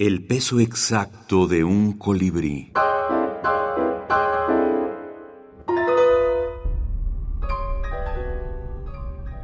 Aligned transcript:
El 0.00 0.24
peso 0.24 0.60
exacto 0.60 1.46
de 1.46 1.62
un 1.62 1.92
colibrí. 1.92 2.72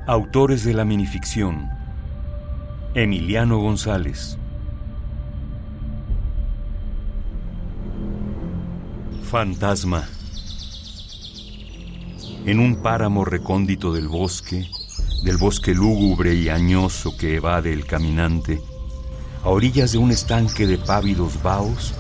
Autores 0.07 0.65
de 0.65 0.73
la 0.73 0.87
minificción. 0.87 1.69
Emiliano 2.95 3.59
González. 3.59 4.39
Fantasma. 9.25 10.09
En 12.47 12.61
un 12.61 12.81
páramo 12.81 13.27
recóndito 13.27 13.93
del 13.93 14.09
bosque, 14.09 14.65
del 15.23 15.37
bosque 15.37 15.75
lúgubre 15.75 16.33
y 16.33 16.49
añoso 16.49 17.15
que 17.19 17.35
evade 17.35 17.75
el 17.75 17.85
caminante, 17.85 18.59
a 19.47 19.51
orillas 19.51 19.93
de 19.93 19.99
un 19.99 20.11
estanque 20.11 20.67
de 20.67 20.77
pávidos 20.77 21.41
vaos, 21.41 21.95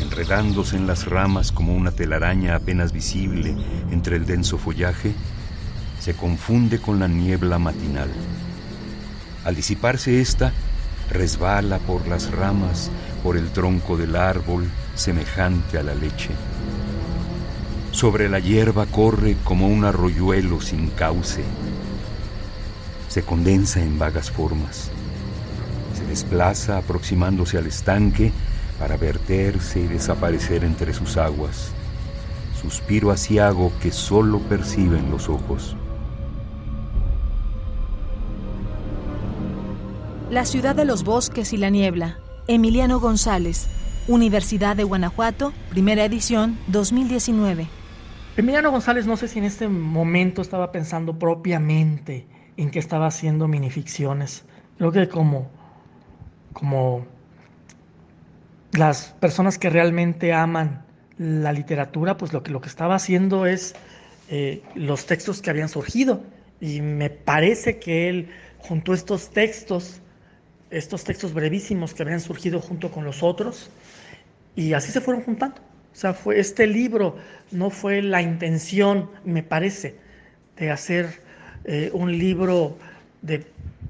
enredándose 0.00 0.74
en 0.74 0.88
las 0.88 1.06
ramas 1.06 1.52
como 1.52 1.76
una 1.76 1.92
telaraña 1.92 2.56
apenas 2.56 2.90
visible 2.90 3.54
entre 3.92 4.16
el 4.16 4.26
denso 4.26 4.58
follaje, 4.58 5.12
se 6.00 6.14
confunde 6.14 6.80
con 6.80 6.98
la 6.98 7.06
niebla 7.06 7.60
matinal. 7.60 8.10
Al 9.44 9.54
disiparse 9.54 10.20
ésta, 10.20 10.52
resbala 11.08 11.78
por 11.78 12.08
las 12.08 12.32
ramas, 12.32 12.90
por 13.22 13.36
el 13.36 13.52
tronco 13.52 13.96
del 13.96 14.16
árbol, 14.16 14.68
semejante 14.96 15.78
a 15.78 15.84
la 15.84 15.94
leche. 15.94 16.30
Sobre 17.92 18.28
la 18.28 18.40
hierba 18.40 18.86
corre 18.86 19.36
como 19.44 19.68
un 19.68 19.84
arroyuelo 19.84 20.60
sin 20.60 20.90
cauce. 20.90 21.44
Se 23.06 23.22
condensa 23.22 23.80
en 23.80 24.00
vagas 24.00 24.32
formas. 24.32 24.90
Se 25.98 26.06
desplaza 26.06 26.78
aproximándose 26.78 27.58
al 27.58 27.66
estanque 27.66 28.30
para 28.78 28.96
verterse 28.96 29.80
y 29.80 29.88
desaparecer 29.88 30.62
entre 30.62 30.94
sus 30.94 31.16
aguas. 31.16 31.72
Suspiro 32.62 33.10
asiago 33.10 33.72
que 33.82 33.90
solo 33.90 34.38
perciben 34.38 35.10
los 35.10 35.28
ojos. 35.28 35.76
La 40.30 40.44
ciudad 40.44 40.76
de 40.76 40.84
los 40.84 41.02
bosques 41.02 41.52
y 41.52 41.56
la 41.56 41.68
niebla. 41.68 42.20
Emiliano 42.46 43.00
González, 43.00 43.66
Universidad 44.06 44.76
de 44.76 44.84
Guanajuato, 44.84 45.52
primera 45.68 46.04
edición, 46.04 46.60
2019. 46.68 47.66
Emiliano 48.36 48.70
González 48.70 49.04
no 49.08 49.16
sé 49.16 49.26
si 49.26 49.40
en 49.40 49.46
este 49.46 49.66
momento 49.66 50.42
estaba 50.42 50.70
pensando 50.70 51.18
propiamente 51.18 52.28
en 52.56 52.70
que 52.70 52.78
estaba 52.78 53.08
haciendo 53.08 53.48
minificciones. 53.48 54.44
Creo 54.76 54.92
que 54.92 55.08
como, 55.08 55.57
como 56.52 57.06
las 58.72 59.14
personas 59.20 59.58
que 59.58 59.70
realmente 59.70 60.32
aman 60.32 60.84
la 61.18 61.52
literatura, 61.52 62.16
pues 62.16 62.32
lo 62.32 62.42
que, 62.42 62.50
lo 62.50 62.60
que 62.60 62.68
estaba 62.68 62.94
haciendo 62.94 63.46
es 63.46 63.74
eh, 64.30 64.62
los 64.74 65.06
textos 65.06 65.42
que 65.42 65.50
habían 65.50 65.68
surgido. 65.68 66.22
Y 66.60 66.80
me 66.80 67.10
parece 67.10 67.78
que 67.78 68.08
él 68.08 68.28
juntó 68.58 68.92
estos 68.94 69.30
textos 69.30 70.00
estos 70.70 71.04
textos 71.04 71.32
brevísimos 71.32 71.94
que 71.94 72.02
habían 72.02 72.20
surgido 72.20 72.60
junto 72.60 72.90
con 72.90 73.04
los 73.04 73.22
otros 73.22 73.70
y 74.54 74.72
así 74.72 74.92
se 74.92 75.00
fueron 75.00 75.22
juntando. 75.22 75.56
O 75.92 75.96
sea, 75.96 76.14
fue 76.14 76.38
este 76.38 76.66
libro 76.66 77.16
no 77.50 77.70
fue 77.70 78.02
la 78.02 78.22
intención, 78.22 79.10
me 79.24 79.42
parece, 79.42 79.96
de 80.56 80.70
hacer 80.70 81.20
eh, 81.64 81.90
un 81.92 82.16
libro 82.18 82.76
de, 83.22 83.46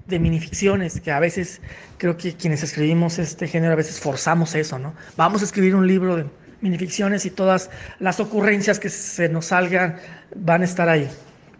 de, 0.09 0.19
minificciones, 0.19 1.01
que 1.01 1.13
a 1.13 1.21
veces 1.21 1.61
creo 1.99 2.17
que 2.17 2.35
quienes 2.35 2.63
escribimos 2.63 3.19
este 3.19 3.47
género 3.47 3.75
a 3.75 3.77
veces 3.77 4.01
forzamos 4.01 4.55
eso, 4.55 4.79
¿no? 4.79 4.95
Vamos 5.17 5.43
a 5.43 5.45
escribir 5.45 5.75
un 5.75 5.87
libro 5.87 6.17
de 6.17 6.27
minificciones 6.61 7.25
y 7.27 7.31
todas 7.31 7.71
las 8.01 8.19
ocurrencias 8.21 8.79
que 8.79 8.89
se 8.89 9.29
nos 9.29 9.47
salgan 9.47 9.97
van 10.35 10.63
a 10.63 10.65
estar 10.65 10.89
ahí. 10.89 11.09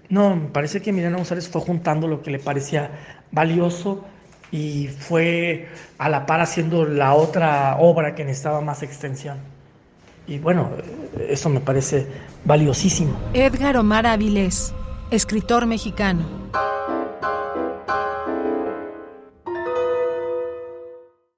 No, 0.09 0.37
me 0.37 0.49
parece 0.49 0.81
que 0.81 0.93
Miriam 0.93 1.15
González 1.15 1.49
fue 1.49 1.61
juntando 1.61 2.09
lo 2.09 2.23
que 2.23 2.31
le 2.31 2.39
parecía 2.39 2.91
valioso 3.31 4.05
y 4.51 4.89
fue 4.89 5.69
a 5.99 6.09
la 6.09 6.27
par 6.27 6.41
haciendo 6.41 6.85
la 6.87 7.15
otra 7.15 7.77
obra 7.79 8.15
que 8.15 8.25
necesitaba 8.25 8.61
más 8.61 8.83
extensión. 8.83 9.39
Y 10.27 10.39
bueno, 10.39 10.71
eso 11.29 11.49
me 11.49 11.61
parece 11.61 12.07
valiosísimo. 12.45 13.19
Edgar 13.33 13.77
Omar 13.77 14.07
Avilés, 14.07 14.75
escritor 15.11 15.67
mexicano. 15.67 16.49